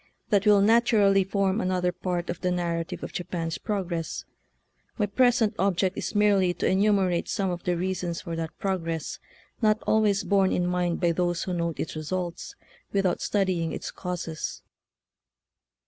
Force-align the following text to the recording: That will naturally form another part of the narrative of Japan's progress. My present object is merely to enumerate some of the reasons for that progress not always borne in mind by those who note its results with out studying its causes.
That 0.31 0.47
will 0.47 0.61
naturally 0.61 1.23
form 1.23 1.61
another 1.61 1.91
part 1.91 2.31
of 2.31 2.41
the 2.41 2.49
narrative 2.49 3.03
of 3.03 3.13
Japan's 3.13 3.59
progress. 3.59 4.25
My 4.97 5.05
present 5.05 5.53
object 5.59 5.95
is 5.95 6.15
merely 6.15 6.55
to 6.55 6.65
enumerate 6.65 7.29
some 7.29 7.51
of 7.51 7.61
the 7.65 7.77
reasons 7.77 8.19
for 8.21 8.35
that 8.35 8.57
progress 8.57 9.19
not 9.61 9.79
always 9.85 10.23
borne 10.23 10.51
in 10.51 10.65
mind 10.65 10.99
by 11.01 11.11
those 11.11 11.43
who 11.43 11.53
note 11.53 11.79
its 11.79 11.95
results 11.95 12.55
with 12.91 13.05
out 13.05 13.21
studying 13.21 13.73
its 13.73 13.91
causes. 13.91 14.63